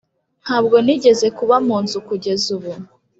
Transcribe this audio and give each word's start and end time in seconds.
ntabwo 0.43 0.75
nigeze 0.85 1.27
kuba 1.37 1.55
mu 1.67 1.77
nzu 1.83 1.97
kugeza 2.07 2.47
ubu 2.57 2.71